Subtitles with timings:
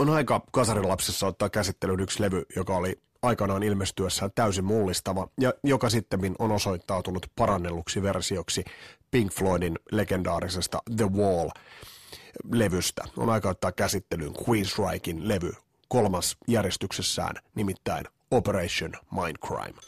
[0.00, 5.90] on aika kasarilapsessa ottaa käsittelyyn yksi levy, joka oli aikanaan ilmestyessään täysin mullistava ja joka
[5.90, 8.64] sitten on osoittautunut parannelluksi versioksi
[9.10, 13.02] Pink Floydin legendaarisesta The Wall-levystä.
[13.16, 15.52] On aika ottaa käsittelyyn Queensrychein levy
[15.88, 19.80] kolmas järjestyksessään, nimittäin Operation Mindcrime.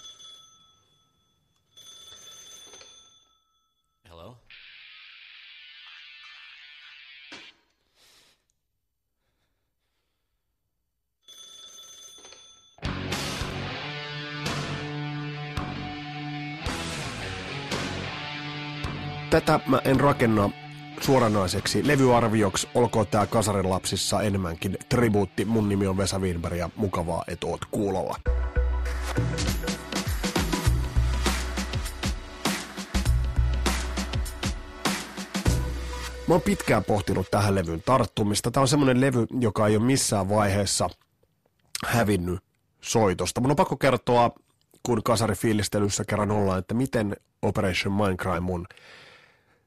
[19.33, 20.51] Tätä mä en rakenna
[21.01, 25.45] suoranaiseksi levyarvioksi, olkoon tää Kasarin lapsissa enemmänkin tribuutti.
[25.45, 28.17] Mun nimi on Vesa Wienberg ja mukavaa, että oot kuulolla.
[36.29, 38.51] Mä oon pitkään pohtinut tähän levyyn tarttumista.
[38.51, 40.89] Tää on semmonen levy, joka ei ole missään vaiheessa
[41.87, 42.41] hävinnyt
[42.81, 43.41] soitosta.
[43.41, 44.31] Mun on pakko kertoa,
[44.83, 48.67] kun kasari fiilistelyssä kerran ollaan, että miten Operation Mindcrime mun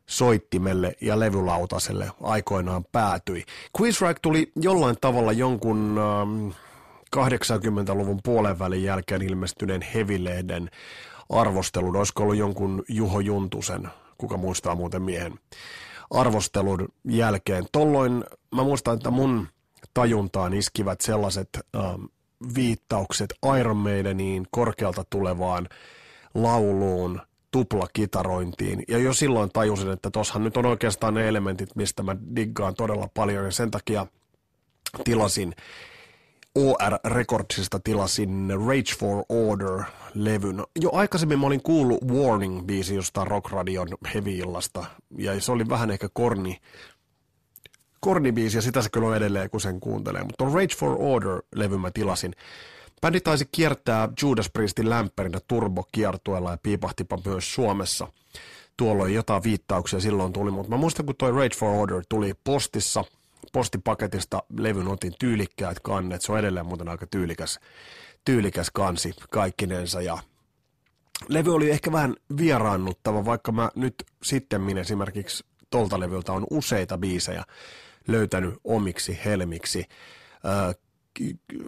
[0.09, 3.43] soittimelle ja levylautaselle aikoinaan päätyi.
[3.81, 6.47] Quizrack tuli jollain tavalla jonkun ähm,
[7.15, 10.69] 80-luvun puolen välin jälkeen ilmestyneen Hevilehden
[11.29, 11.95] arvostelun.
[11.95, 15.39] Olisiko ollut jonkun Juho Juntusen, kuka muistaa muuten miehen,
[16.11, 17.65] arvostelun jälkeen.
[17.71, 18.23] Tolloin
[18.55, 19.47] mä muistan, että mun
[19.93, 22.03] tajuntaan iskivät sellaiset ähm,
[22.55, 25.69] viittaukset Iron Maideniin, korkealta tulevaan
[26.33, 28.83] lauluun– tuplakitarointiin.
[28.87, 33.09] Ja jo silloin tajusin, että tossahan nyt on oikeastaan ne elementit, mistä mä diggaan todella
[33.13, 33.45] paljon.
[33.45, 34.07] Ja sen takia
[35.03, 35.55] tilasin
[36.55, 40.63] OR Recordsista tilasin Rage for Order-levyn.
[40.81, 44.85] Jo aikaisemmin mä olin kuullut Warning-biisi jostain Rock Radion heavy-illasta,
[45.17, 46.61] ja se oli vähän ehkä korni,
[47.99, 50.23] kornibiisi, ja sitä se kyllä on edelleen, kun sen kuuntelee.
[50.23, 52.35] Mutta Rage for Order-levyn mä tilasin.
[53.05, 58.07] Bändi taisi kiertää Judas Priestin lämpärinä turbokiertueella ja piipahtipa myös Suomessa.
[58.77, 63.03] Tuolloin jotain viittauksia silloin tuli, mutta mä muistan, kun toi Rage for Order tuli postissa,
[63.53, 66.21] postipaketista levyn otin tyylikkäät kannet.
[66.21, 67.59] Se on edelleen muuten aika tyylikäs,
[68.25, 70.17] tyylikäs kansi kaikkinensa ja
[71.27, 77.43] levy oli ehkä vähän vieraannuttava, vaikka mä nyt sitten esimerkiksi tolta levyltä on useita biisejä
[78.07, 79.85] löytänyt omiksi helmiksi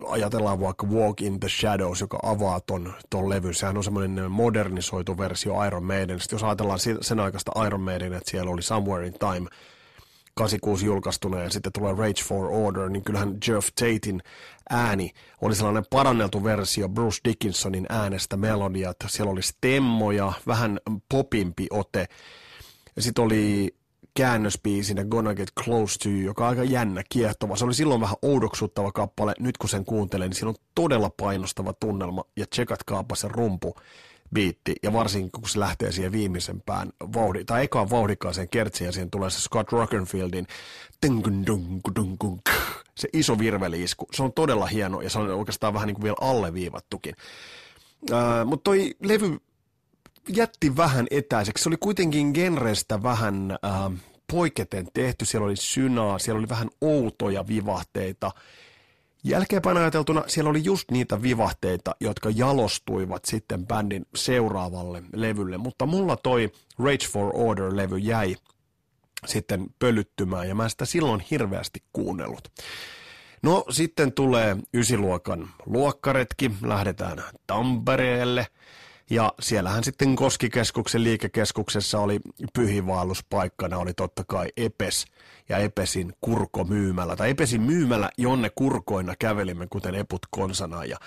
[0.07, 5.17] ajatellaan vaikka Walk in the Shadows, joka avaa ton, ton levyn, sehän on semmoinen modernisoitu
[5.17, 6.19] versio Iron Maiden.
[6.19, 9.49] Sitten jos ajatellaan sen aikaista Iron Maiden, että siellä oli Somewhere in Time
[10.37, 14.21] 86 julkaistuna ja sitten tulee Rage for Order, niin kyllähän Jeff Tatein
[14.69, 18.97] ääni oli sellainen paranneltu versio Bruce Dickinsonin äänestä melodiat.
[19.07, 22.07] Siellä oli stemmoja, vähän popimpi ote.
[22.95, 23.75] Ja sitten oli
[24.17, 27.55] käännösbiisinä Gonna Get Close to You, joka on aika jännä, kiehtova.
[27.55, 29.33] Se oli silloin vähän oudoksuttava kappale.
[29.39, 32.23] Nyt kun sen kuuntelen, niin siinä on todella painostava tunnelma.
[32.35, 33.75] Ja tsekatkaapa se rumpu
[34.33, 39.11] biitti, ja varsinkin kun se lähtee siihen viimeisempään vauhdi, tai ekaan vauhdikkaaseen kertsiin, ja siihen
[39.11, 40.47] tulee se Scott Rockenfieldin
[42.95, 44.05] se iso virveliisku.
[44.13, 47.15] Se on todella hieno, ja se on oikeastaan vähän niin kuin vielä alleviivattukin.
[48.11, 49.37] Uh, mutta toi levy
[50.27, 51.63] jätti vähän etäiseksi.
[51.63, 53.99] Se oli kuitenkin genrestä vähän äh,
[54.31, 55.25] poiketen tehty.
[55.25, 58.31] Siellä oli synaa, siellä oli vähän outoja vivahteita.
[59.23, 65.57] Jälkeenpäin ajateltuna siellä oli just niitä vivahteita, jotka jalostuivat sitten bändin seuraavalle levylle.
[65.57, 68.35] Mutta mulla toi Rage for Order-levy jäi
[69.25, 72.51] sitten pölyttymään ja mä sitä silloin hirveästi kuunnellut.
[73.41, 78.47] No sitten tulee ysiluokan luokkaretki, lähdetään Tampereelle–
[79.09, 82.19] ja siellähän sitten Koskikeskuksen liikekeskuksessa oli
[82.53, 85.05] pyhivaelluspaikkana, oli totta kai Epes
[85.49, 90.97] ja Epesin kurkomyymälä, tai Epesin myymällä, jonne kurkoina kävelimme, kuten Eput konsana, ja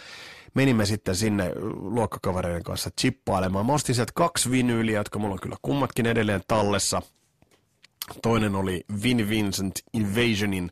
[0.55, 3.67] menimme sitten sinne luokkakavereiden kanssa chippailemaan.
[3.67, 7.03] Mä ostin sieltä kaksi vinyyliä, jotka mulla on kyllä kummatkin edelleen tallessa.
[8.23, 10.71] Toinen oli Vin Vincent Invasionin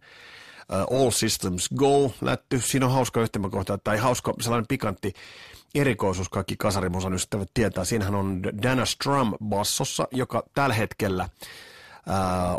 [0.91, 2.61] uh, All Systems Go lätty.
[2.61, 5.13] Siinä on hauska yhtymäkohta, tai hauska sellainen pikantti
[5.75, 7.85] erikoisuus kaikki kasarimusan ystävät tietää.
[7.85, 11.31] Siinähän on Dana Strum bassossa, joka tällä hetkellä äh,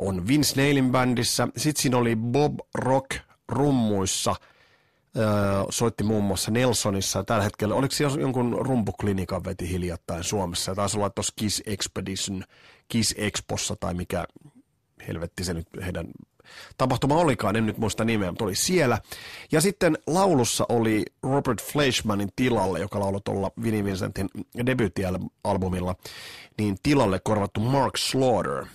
[0.01, 1.47] on Vince Neilin bändissä.
[1.57, 3.17] Sitten siinä oli Bob Rock
[3.49, 7.23] rummuissa, äh, soitti muun muassa Nelsonissa.
[7.23, 10.75] Tällä hetkellä, oliko se jonkun rumpuklinikan veti hiljattain Suomessa?
[10.75, 12.43] Taisi olla tuossa Kiss Expedition,
[12.87, 14.25] Kiss Expossa tai mikä
[15.07, 16.07] helvetti se nyt heidän
[16.77, 18.97] tapahtuma olikaan, en nyt muista nimeä, mutta oli siellä.
[19.51, 24.29] Ja sitten laulussa oli Robert Fleischmanin tilalle, joka lauloi tuolla Vinnie Vincentin
[24.65, 25.95] debyyttialbumilla,
[26.57, 28.65] niin tilalle korvattu Mark Slaughter.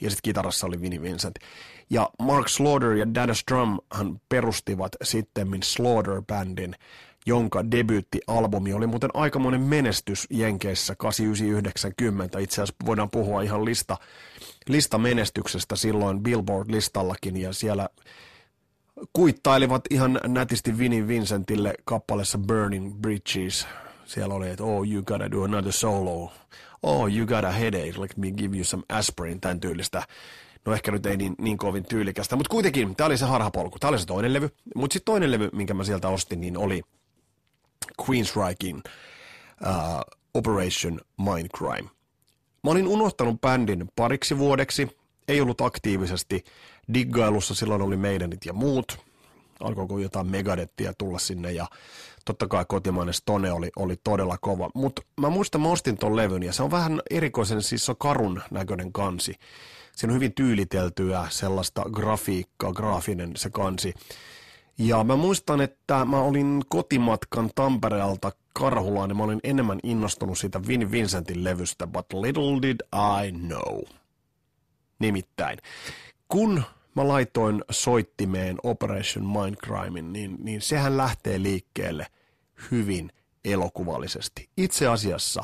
[0.00, 1.34] Ja sitten kitarassa oli Vinnie Vincent.
[1.90, 3.78] Ja Mark Slaughter ja Dada Strum
[4.28, 6.74] perustivat sitten Slaughter-bändin,
[7.26, 12.38] jonka debyyttialbumi oli muuten aikamoinen menestys Jenkeissä 8990.
[12.38, 13.96] Itse asiassa voidaan puhua ihan lista,
[14.68, 17.88] lista menestyksestä silloin Billboard-listallakin ja siellä
[19.12, 23.66] kuittailivat ihan nätisti Vinnie Vincentille kappaleessa Burning Bridges.
[24.04, 26.32] Siellä oli, että oh, you gotta do another solo.
[26.82, 30.02] Oh, you got a headache, let me give you some aspirin, tämän tyylistä.
[30.64, 33.78] No ehkä nyt ei niin, niin kovin tyylikästä, mutta kuitenkin, tämä oli se harhapolku.
[33.78, 34.50] Tämä oli se toinen levy.
[34.74, 36.82] Mutta sitten toinen levy, minkä mä sieltä ostin, niin oli
[38.08, 40.00] Queensrychein uh,
[40.34, 41.90] Operation Mindcrime.
[42.64, 44.88] Mä olin unohtanut bändin pariksi vuodeksi,
[45.28, 46.44] ei ollut aktiivisesti
[46.94, 48.98] diggailussa, silloin oli meidänit ja muut.
[49.60, 51.66] Alkoiko jotain megadettia tulla sinne ja
[52.24, 54.70] totta kai kotimainen Stone oli, oli todella kova.
[54.74, 57.96] Mutta mä muistan, mä ostin ton levyn ja se on vähän erikoisen, siis se on
[57.98, 59.34] karun näköinen kansi.
[59.96, 63.94] Siinä on hyvin tyyliteltyä sellaista grafiikkaa, graafinen se kansi.
[64.78, 70.66] Ja mä muistan, että mä olin kotimatkan Tampereelta Karhulaan ja mä olin enemmän innostunut siitä
[70.66, 72.80] Vin Vincentin levystä, but little did
[73.22, 73.82] I know.
[74.98, 75.58] Nimittäin,
[76.28, 76.62] kun
[76.94, 82.06] mä laitoin soittimeen Operation Mindcrimein, niin, niin sehän lähtee liikkeelle
[82.70, 83.12] hyvin
[83.44, 84.48] elokuvallisesti.
[84.56, 85.42] Itse asiassa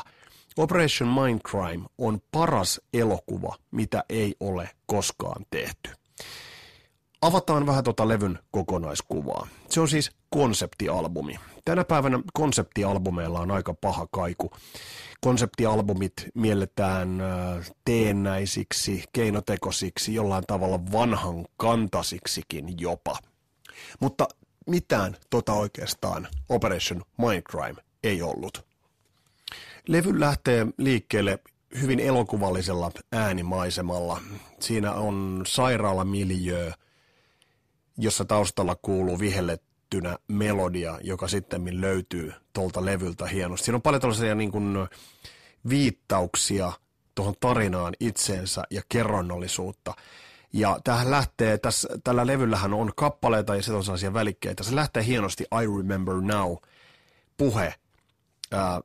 [0.57, 5.91] Operation Mindcrime on paras elokuva, mitä ei ole koskaan tehty.
[7.23, 9.49] Avataan vähän tuota levyn kokonaiskuvaa.
[9.69, 11.37] Se on siis konseptialbumi.
[11.65, 14.51] Tänä päivänä konseptialbumeilla on aika paha kaiku.
[15.21, 17.23] Konseptialbumit mielletään
[17.85, 23.19] teennäisiksi, keinotekosiksi, jollain tavalla vanhan kantasiksikin jopa.
[24.01, 24.29] Mutta
[24.67, 28.67] mitään tota oikeastaan Operation Mindcrime ei ollut.
[29.89, 31.39] Levy lähtee liikkeelle
[31.81, 34.21] hyvin elokuvallisella äänimaisemalla.
[34.61, 36.73] Siinä on sairaalamiljöö,
[37.99, 43.65] jossa taustalla kuuluu vihellettynä melodia, joka sitten löytyy tuolta levyltä hienosti.
[43.65, 44.77] Siinä on paljon tällaisia niin kuin
[45.69, 46.73] viittauksia
[47.15, 49.95] tuohon tarinaan itseensä ja kerronnollisuutta.
[50.53, 54.63] Ja tähän lähtee, tässä, tällä levyllähän on kappaleita ja sitten on sellaisia välikkeitä.
[54.63, 56.57] Se lähtee hienosti I Remember Now
[57.37, 57.75] puhe
[58.53, 58.81] ää,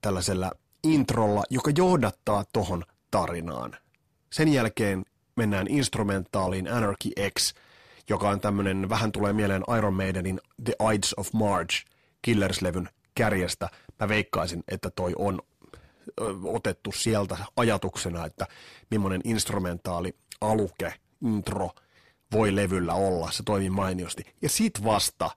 [0.00, 0.52] tällaisella
[0.84, 3.76] introlla, joka johdattaa tuohon tarinaan.
[4.32, 5.04] Sen jälkeen
[5.36, 7.52] mennään instrumentaaliin Anarchy X–
[8.10, 11.84] joka on tämmöinen, vähän tulee mieleen Iron Maidenin The Ides of March
[12.22, 13.68] Killers-levyn kärjestä.
[14.00, 15.42] Mä veikkaisin, että toi on
[16.44, 18.46] otettu sieltä ajatuksena, että
[18.90, 21.70] millainen instrumentaali aluke, intro
[22.32, 23.30] voi levyllä olla.
[23.30, 24.22] Se toimii mainiosti.
[24.42, 25.30] Ja sit vasta,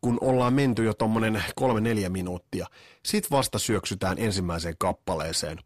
[0.00, 2.66] kun ollaan menty jo tommonen kolme-neljä minuuttia,
[3.04, 5.58] sit vasta syöksytään ensimmäiseen kappaleeseen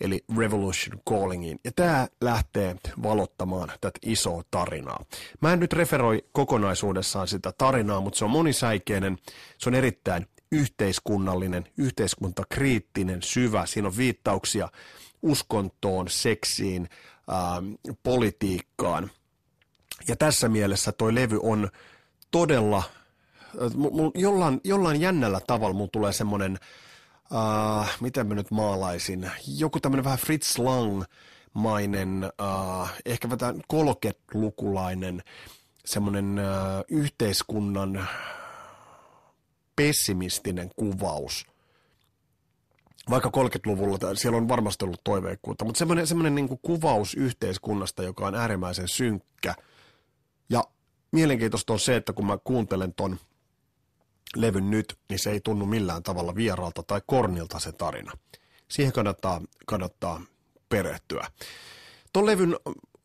[0.00, 1.60] eli Revolution Callingiin.
[1.64, 5.04] Ja tämä lähtee valottamaan tätä isoa tarinaa.
[5.40, 9.18] Mä en nyt referoi kokonaisuudessaan sitä tarinaa, mutta se on monisäikeinen,
[9.58, 13.66] se on erittäin yhteiskunnallinen, yhteiskuntakriittinen, syvä.
[13.66, 14.68] Siinä on viittauksia
[15.22, 16.88] uskontoon, seksiin,
[17.28, 19.10] ää, ähm, politiikkaan.
[20.08, 21.68] Ja tässä mielessä toi levy on
[22.30, 26.58] todella, äh, jollain, jollain jännällä tavalla mulla tulee semmoinen
[27.34, 35.22] uh, miten mä nyt maalaisin, joku tämmöinen vähän Fritz Lang-mainen, uh, ehkä vähän kolketlukulainen,
[35.84, 38.08] semmoinen uh, yhteiskunnan
[39.76, 41.46] pessimistinen kuvaus.
[43.10, 48.26] Vaikka 30-luvulla siellä on varmasti ollut toiveikkuutta, mutta semmoinen, semmoinen niin kuin kuvaus yhteiskunnasta, joka
[48.26, 49.54] on äärimmäisen synkkä.
[50.50, 50.64] Ja
[51.12, 53.18] mielenkiintoista on se, että kun mä kuuntelen ton–
[54.36, 58.12] levyn nyt, niin se ei tunnu millään tavalla vieraalta tai kornilta se tarina.
[58.68, 60.20] Siihen kannattaa, kannattaa
[60.68, 61.26] perehtyä.
[62.12, 62.56] Tuon levyn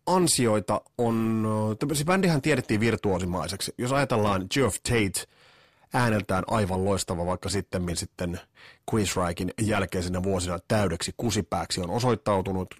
[0.05, 1.45] ansioita on,
[1.93, 3.73] se bändihän tiedettiin virtuosimaiseksi.
[3.77, 5.27] Jos ajatellaan Geoff Tate,
[5.93, 8.39] ääneltään aivan loistava, vaikka sitten sitten
[8.93, 12.75] Queensrykin jälkeisenä vuosina täydeksi kusipääksi on osoittautunut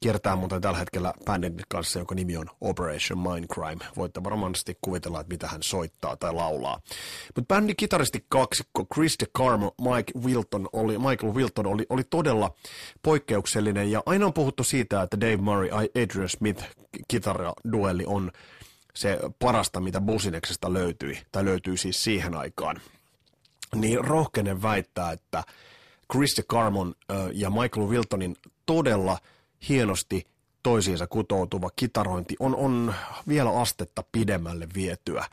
[0.00, 3.84] kiertää muuten tällä hetkellä bändin kanssa, jonka nimi on Operation Mindcrime.
[3.96, 6.80] Voitte varmasti kuvitella, että mitä hän soittaa tai laulaa.
[7.36, 12.54] Mutta bändin kitaristi kaksikko Chris DeCarmo, Mike Wilton oli, Michael Wilton oli, oli todella
[13.02, 16.64] poikkeuksellinen ja aina on puhuttu siitä, että Dave Murray, Adrian Smith
[17.08, 18.30] kitaraduelli on
[18.94, 22.80] se parasta, mitä Busineksesta löytyi, tai löytyy siis siihen aikaan.
[23.74, 25.44] Niin rohkenen väittää, että
[26.12, 26.94] Chris DeCarmon
[27.32, 29.18] ja Michael Wiltonin todella–
[29.68, 30.26] hienosti
[30.62, 32.94] toisiinsa kutoutuva kitarointi on, on
[33.28, 35.24] vielä astetta pidemmälle vietyä.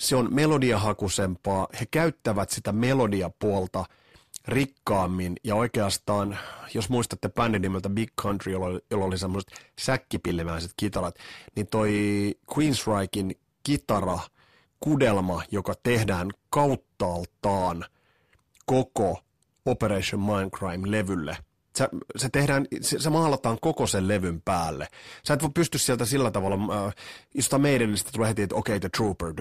[0.00, 1.68] Se on melodiahakusempaa.
[1.80, 3.84] He käyttävät sitä melodiapuolta
[4.48, 6.38] rikkaammin ja oikeastaan,
[6.74, 11.14] jos muistatte bändin nimeltä Big Country, jolla, oli semmoiset säkkipillemäiset kitarat,
[11.56, 11.92] niin toi
[12.56, 14.18] Queensrykin kitara,
[14.80, 17.84] kudelma, joka tehdään kauttaaltaan
[18.66, 19.20] koko
[19.66, 21.36] Operation Mindcrime-levylle–
[21.76, 24.88] se, se tehdään, se, se maalataan koko sen levyn päälle.
[25.24, 26.94] Sä et voi pysty sieltä sillä tavalla, äh,
[27.34, 29.34] josta meidän tulee heti, että okei, okay, The Trooper,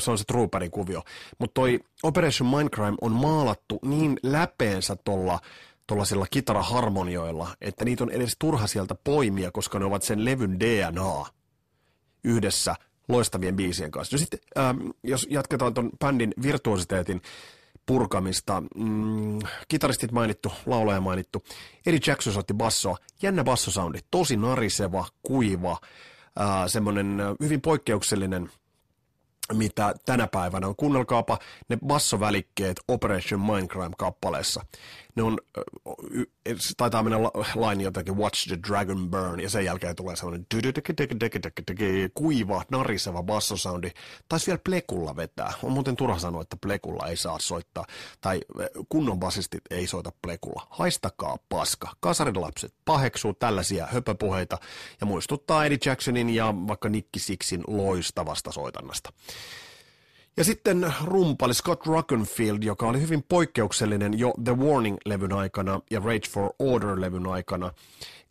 [0.00, 1.02] se on se Trooperin kuvio.
[1.38, 5.38] Mutta toi Operation Mindcrime on maalattu niin läpeensä tuolla
[5.86, 11.26] tuollaisilla kitaraharmonioilla, että niitä on edes turha sieltä poimia, koska ne ovat sen levyn DNA
[12.24, 12.74] yhdessä
[13.08, 14.14] loistavien biisien kanssa.
[14.14, 17.22] No sitten, ähm, jos jatketaan tuon bändin virtuositeetin
[17.86, 18.62] purkamista.
[18.76, 19.38] Mm,
[19.68, 21.44] kitaristit mainittu, laulaja mainittu.
[21.86, 22.96] Eddie Jackson soitti bassoa.
[23.22, 25.76] Jännä bassosoundi, tosi nariseva, kuiva,
[26.66, 28.50] semmoinen hyvin poikkeuksellinen
[29.52, 30.76] mitä tänä päivänä on.
[30.76, 31.38] Kuunnelkaapa
[31.68, 34.64] ne bassovälikkeet Operation Mindcrime-kappaleessa.
[35.16, 35.38] Ne on,
[36.76, 37.18] taitaa mennä
[37.54, 40.46] laini jotenkin Watch the Dragon Burn, ja sen jälkeen tulee semmoinen
[42.14, 43.90] kuiva, nariseva bassosoundi.
[44.28, 45.52] Taisi vielä plekulla vetää.
[45.62, 47.84] On muuten turha sanoa, että plekulla ei saa soittaa,
[48.20, 48.40] tai
[48.88, 50.66] kunnon basistit ei soita plekulla.
[50.70, 51.88] Haistakaa paska.
[52.00, 54.58] Kasarilapset paheksuu tällaisia höpöpuheita
[55.00, 59.12] ja muistuttaa Eddie Jacksonin ja vaikka Nicky Sixin loistavasta soitannasta.
[60.36, 66.28] Ja sitten rumpali Scott Rockenfield, joka oli hyvin poikkeuksellinen jo The Warning-levyn aikana ja Rage
[66.30, 67.72] for Order-levyn aikana.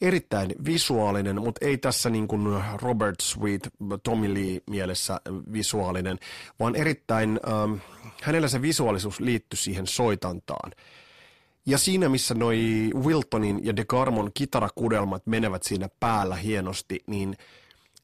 [0.02, 3.70] Erittäin visuaalinen, mutta ei tässä niin kuin Robert Sweet,
[4.04, 5.22] Tommy Lee mielessä
[5.54, 6.20] visuaalinen,
[6.60, 7.74] vaan erittäin, ähm,
[8.22, 10.72] hänellä se visuaalisuus liittyi siihen soitantaan.
[11.66, 17.36] Ja siinä, missä noi Wiltonin ja DeGarmon kitarakudelmat menevät siinä päällä hienosti, niin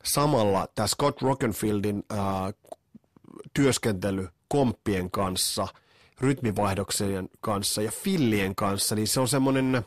[0.03, 2.17] samalla tämä Scott Rockenfieldin äh,
[3.53, 5.67] työskentely komppien kanssa,
[6.21, 9.85] rytmivaihdoksen kanssa ja fillien kanssa, niin se on semmoinen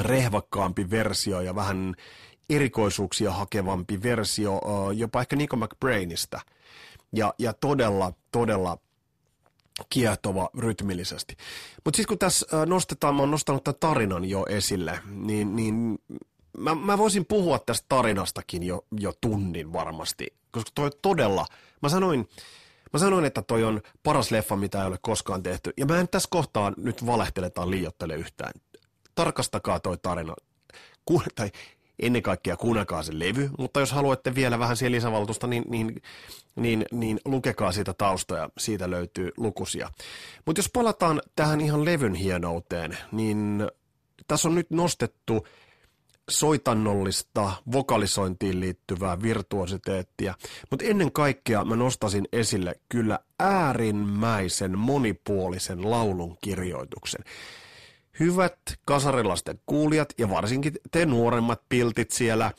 [0.00, 1.94] rehvakkaampi versio ja vähän
[2.50, 4.60] erikoisuuksia hakevampi versio
[4.96, 6.40] jopa ehkä Nico McBrainista.
[7.12, 8.78] Ja, ja todella, todella
[9.90, 11.36] kiehtova rytmillisesti.
[11.84, 15.98] Mutta sitten kun tässä nostetaan, mä oon nostanut tämän tarinan jo esille, niin, niin
[16.58, 21.46] mä, mä voisin puhua tästä tarinastakin jo, jo tunnin varmasti, koska toi todella,
[21.84, 22.28] mä sanoin,
[22.92, 25.72] Mä sanoin, että toi on paras leffa, mitä ei ole koskaan tehty.
[25.76, 28.52] Ja mä en tässä kohtaa nyt valehtele tai liiottele yhtään.
[29.14, 30.34] Tarkastakaa toi tarina.
[31.04, 31.50] Ku, tai
[31.98, 36.02] ennen kaikkea kuunnelkaa se levy, mutta jos haluatte vielä vähän siihen lisävaltuusta, niin, niin,
[36.56, 39.90] niin, niin lukekaa siitä taustoja, siitä löytyy lukuisia.
[40.46, 43.68] Mutta jos palataan tähän ihan levyn hienouteen, niin
[44.26, 45.46] tässä on nyt nostettu
[46.30, 50.34] soitannollista vokalisointiin liittyvää virtuositeettia,
[50.70, 57.24] mutta ennen kaikkea mä nostasin esille kyllä äärimmäisen monipuolisen laulun kirjoituksen.
[58.20, 62.52] Hyvät kasarilasten kuulijat ja varsinkin te nuoremmat piltit siellä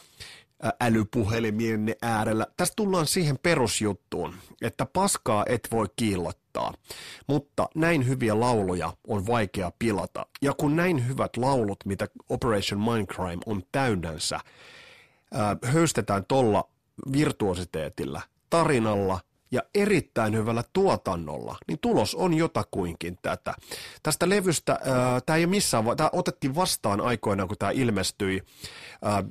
[0.82, 2.48] älypuhelimienne äärellä.
[2.58, 6.45] Tästä tullaan siihen perusjuttuun, että paskaa et voi kiillottaa,
[7.28, 10.26] mutta näin hyviä lauluja on vaikea pilata.
[10.42, 14.40] Ja kun näin hyvät laulut, mitä Operation Mindcrime on täynnänsä,
[15.64, 16.70] höystetään tolla
[17.12, 19.20] virtuositeetilla, tarinalla
[19.52, 23.54] ja erittäin hyvällä tuotannolla, niin tulos on jotakuinkin tätä.
[24.04, 24.80] Tästä levystä,
[25.26, 28.42] tämä ei missään, tämä otettiin vastaan aikoinaan, kun tämä ilmestyi,
[29.02, 29.24] ää,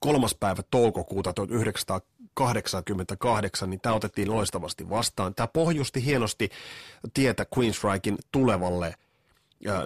[0.00, 5.34] kolmas päivä toukokuuta 1988, niin tämä otettiin loistavasti vastaan.
[5.34, 6.50] Tämä pohjusti hienosti
[7.14, 8.94] tietä Queensrykin tulevalle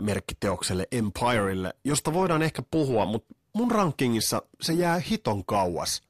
[0.00, 6.02] merkkiteokselle Empirelle, josta voidaan ehkä puhua, mutta mun rankingissa se jää hiton kauas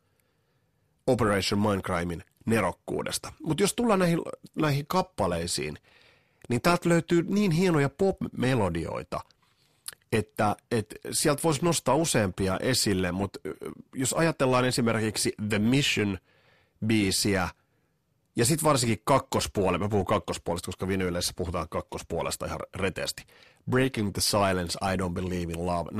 [1.07, 3.33] Operation Mindcrimein nerokkuudesta.
[3.43, 4.19] Mutta jos tullaan näihin,
[4.55, 5.79] näihin kappaleisiin,
[6.49, 9.21] niin täältä löytyy niin hienoja pop-melodioita–
[10.13, 13.41] että, että sieltä voisi nostaa useampia esille, mutta
[13.95, 17.49] jos ajatellaan esimerkiksi The Mission-biisiä,
[18.37, 23.25] ja sitten varsinkin kakkospuoli, mä puhun kakkospuolesta, koska vinyyleissä puhutaan kakkospuolesta ihan reteesti.
[23.71, 25.91] Breaking the Silence, I Don't Believe in Love.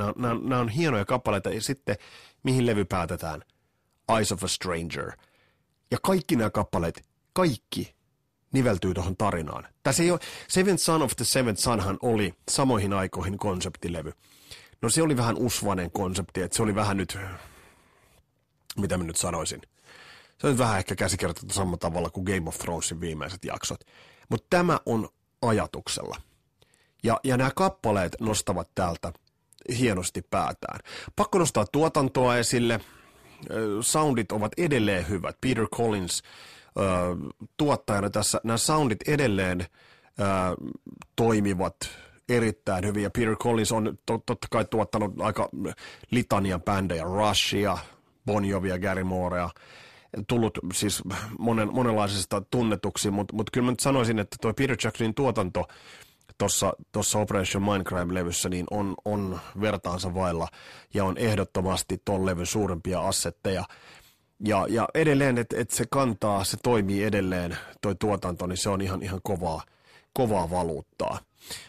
[0.41, 1.95] Nämä on hienoja kappaleita, ja sitten
[2.43, 3.41] mihin levy päätetään?
[4.17, 5.11] Eyes of a Stranger.
[5.91, 7.01] Ja kaikki nämä kappaleet,
[7.33, 7.95] kaikki
[8.51, 9.67] niveltyy tuohon tarinaan.
[9.83, 10.19] Tässä ei ole,
[10.77, 14.13] Son of the Seventh Sonhan oli samoihin aikoihin konseptilevy.
[14.81, 17.17] No se oli vähän usvanen konsepti, että se oli vähän nyt,
[18.77, 19.61] mitä mä nyt sanoisin.
[20.37, 23.79] Se on vähän ehkä käsikirjoitettu samalla tavalla kuin Game of Thronesin viimeiset jaksot.
[24.29, 25.09] Mutta tämä on
[25.41, 26.21] ajatuksella.
[27.03, 29.13] Ja, ja nämä kappaleet nostavat täältä
[29.79, 30.79] hienosti päätään.
[31.15, 32.79] Pakko nostaa tuotantoa esille.
[33.81, 35.37] Soundit ovat edelleen hyvät.
[35.41, 36.21] Peter Collins
[37.57, 39.65] tuottajana tässä nämä soundit edelleen
[41.15, 41.75] toimivat
[42.29, 43.03] erittäin hyvin.
[43.03, 45.49] Ja Peter Collins on totta kai tuottanut aika
[46.11, 47.77] litanian bändejä, Rushia,
[48.25, 49.49] Bon Jovia, Gary Moorea,
[50.27, 51.01] tullut siis
[51.39, 55.67] monen, monenlaisista tunnetuksi, mutta mut kyllä mä nyt sanoisin, että tuo Peter Jacksonin tuotanto
[56.91, 60.47] tuossa Operation Mindcrime-levyssä niin on, on vertaansa vailla
[60.93, 63.63] ja on ehdottomasti tuon levyn suurempia assetteja.
[64.45, 68.81] Ja, ja edelleen, että et se kantaa, se toimii edelleen, toi tuotanto, niin se on
[68.81, 69.61] ihan, ihan kovaa,
[70.13, 71.19] kovaa valuuttaa.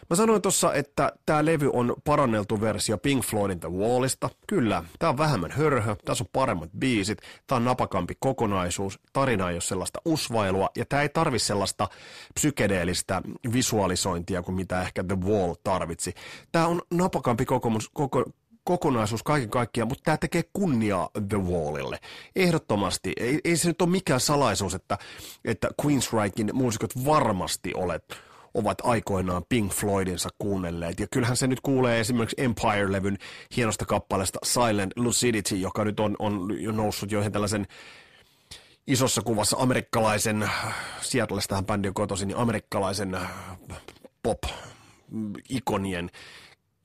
[0.09, 4.29] Mä sanoin tuossa, että tämä levy on paranneltu versio Pink Floydin The Wallista.
[4.47, 9.55] Kyllä, tämä on vähemmän hörhö, tässä on paremmat biisit, tämä on napakampi kokonaisuus, tarina ei
[9.55, 11.87] ole sellaista usvailua, ja tämä ei tarvi sellaista
[12.33, 13.21] psykedeellistä
[13.53, 16.13] visualisointia kuin mitä ehkä The Wall tarvitsi.
[16.51, 18.25] Tämä on napakampi kokomus, koko,
[18.63, 21.99] kokonaisuus kaiken kaikkiaan, mutta tämä tekee kunniaa The Wallille.
[22.35, 23.13] Ehdottomasti.
[23.17, 24.97] Ei, ei se nyt ole mikään salaisuus, että,
[25.45, 28.03] että Queensrychein muusikot varmasti olet
[28.53, 30.99] ovat aikoinaan Pink Floydinsa kuunnelleet.
[30.99, 33.17] Ja kyllähän se nyt kuulee esimerkiksi Empire-levyn
[33.55, 37.67] hienosta kappaleesta Silent Lucidity, joka nyt on, on noussut joihin tällaisen
[38.87, 40.49] isossa kuvassa amerikkalaisen,
[41.01, 43.17] Seattleista tähän on kotoisin, niin amerikkalaisen
[44.23, 46.09] pop-ikonien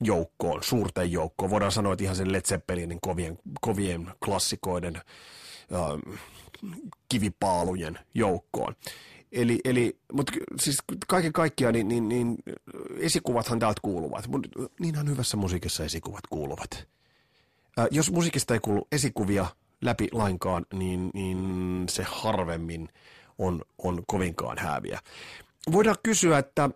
[0.01, 1.51] joukkoon, suurten joukkoon.
[1.51, 5.01] Voidaan sanoa, että ihan sen Led Zeppelinin kovien, kovien klassikoiden
[7.09, 8.75] kivipaalujen joukkoon.
[9.31, 10.77] Eli, eli mutta siis
[11.07, 12.37] kaiken kaikkiaan niin, niin, niin
[12.97, 16.87] esikuvathan täältä kuuluvat, mutta niinhän hyvässä musiikissa esikuvat kuuluvat.
[17.77, 19.45] Ää, jos musiikista ei kuulu esikuvia
[19.81, 22.89] läpi lainkaan, niin, niin se harvemmin
[23.37, 24.99] on, on kovinkaan hääviä.
[25.71, 26.69] Voidaan kysyä, että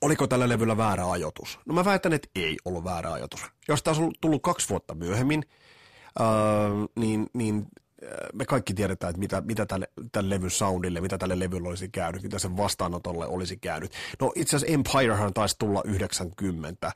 [0.00, 1.58] oliko tällä levyllä väärä ajoitus?
[1.66, 3.40] No mä väitän, että ei ollut väärä ajoitus.
[3.68, 5.42] Jos tämä olisi tullut kaksi vuotta myöhemmin,
[6.18, 6.26] ää,
[6.96, 7.66] niin, niin
[8.32, 12.22] me kaikki tiedetään, että mitä, mitä tälle, tälle levyn soundille, mitä tälle levylle olisi käynyt,
[12.22, 13.92] mitä sen vastaanotolle olisi käynyt.
[14.20, 16.92] No itse asiassa Empirehan taisi tulla 90,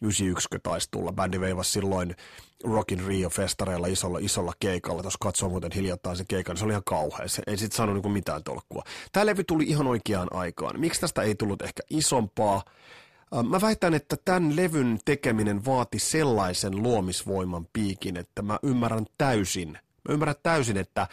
[0.00, 1.12] 91 taisi tulla.
[1.12, 2.16] Bändi veivasi silloin
[2.64, 5.02] Rockin Rio-festareilla isolla, isolla keikalla.
[5.02, 7.28] Tuossa katsoo muuten hiljattain se keikan, niin se oli ihan kauhea.
[7.28, 8.84] Se ei sitten saanut niin mitään tolkkua.
[9.12, 10.80] Tämä levy tuli ihan oikeaan aikaan.
[10.80, 12.64] Miksi tästä ei tullut ehkä isompaa?
[13.48, 20.14] Mä väitän, että tämän levyn tekeminen vaati sellaisen luomisvoiman piikin, että mä ymmärrän täysin– Mä
[20.14, 21.08] ymmärrän täysin, että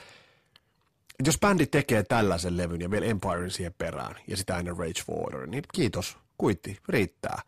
[1.26, 5.16] jos bändi tekee tällaisen levyn ja vielä Empirein siihen perään ja sitä ennen Rage for
[5.16, 7.42] Order, niin kiitos, kuitti, riittää.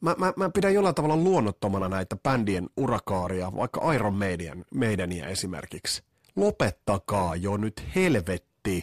[0.00, 6.02] Mä, mä, mä pidän jollain tavalla luonnottomana näitä bändien urakaaria, vaikka Iron Maiden, Maidenia esimerkiksi.
[6.36, 8.82] Lopettakaa jo nyt helvetti.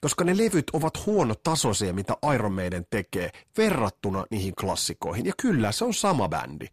[0.00, 5.26] Koska ne levyt ovat huonotasoisia, mitä Iron Maiden tekee verrattuna niihin klassikoihin.
[5.26, 6.66] Ja kyllä, se on sama bändi.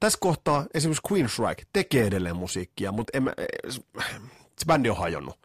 [0.00, 3.32] Tässä kohtaa esimerkiksi Queensryche tekee edelleen musiikkia, mutta en,
[4.58, 5.38] se bändi on hajonnut.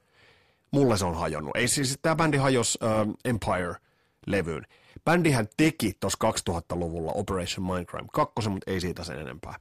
[0.72, 1.56] Mulle se on hajonnut.
[1.56, 4.66] Ei siis tämä bändi hajos uh, Empire-levyyn.
[5.06, 9.60] Bändihän teki tuossa 2000-luvulla Operation Mindcrime 2, mutta ei siitä sen enempää.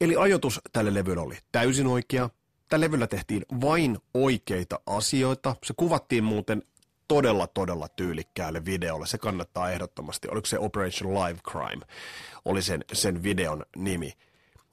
[0.00, 2.30] Eli ajoitus tälle levylle oli täysin oikea.
[2.68, 5.56] Tällä levyllä tehtiin vain oikeita asioita.
[5.64, 6.62] Se kuvattiin muuten
[7.08, 9.06] todella, todella tyylikkäälle videolle.
[9.06, 10.28] Se kannattaa ehdottomasti.
[10.28, 11.86] Oliko se Operation Live Crime?
[12.44, 14.12] Oli sen, sen videon nimi.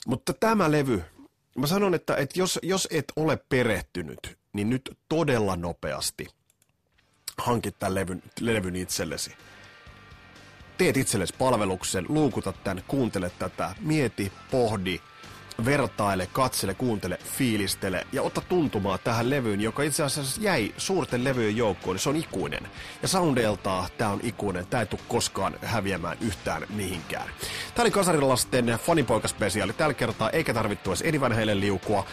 [0.07, 1.03] Mutta tämä levy,
[1.57, 6.27] mä sanon, että, että jos, jos et ole perehtynyt, niin nyt todella nopeasti
[7.39, 9.33] hankit tämän levyn, levyn itsellesi.
[10.77, 14.99] Teet itsellesi palveluksen, luukuta tämän, kuuntele tätä, mieti, pohdi,
[15.65, 21.57] vertaile, katsele, kuuntele, fiilistele ja otta tuntumaa tähän levyyn, joka itse asiassa jäi suurten levyjen
[21.57, 22.67] joukkoon, niin se on ikuinen.
[23.01, 27.29] Ja soundeiltaan tämä on ikuinen, tämä ei tule koskaan häviämään yhtään mihinkään.
[27.75, 32.05] Tämä oli Kasarilasten fanipoikaspesiaali tällä kertaa, eikä tarvittu edes liukua.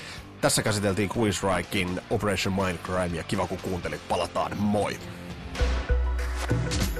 [0.46, 4.98] Tässä käsiteltiin Queensrychein Operation Mindcrime ja kiva kun kuuntelit, palataan, moi!
[6.48, 6.95] thank you